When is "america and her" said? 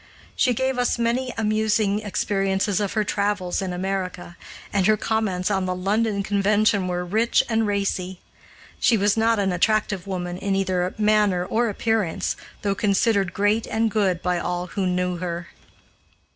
3.71-4.97